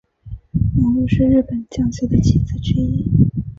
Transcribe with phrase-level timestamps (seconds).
[0.75, 3.05] 猛鹿是日本将棋的棋子之一。